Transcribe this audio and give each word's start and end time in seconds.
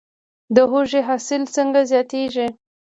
د 0.55 0.57
هوږې 0.71 1.01
حاصل 1.07 1.41
څنګه 1.55 1.79
زیات 1.89 2.11
کړم؟ 2.33 2.51